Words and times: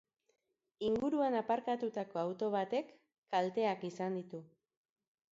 Inguruan 0.85 1.35
aparkatutako 1.41 2.19
auto 2.21 2.49
batek 2.55 2.89
kalteak 3.35 3.85
izan 3.91 4.17
ditu. 4.21 4.41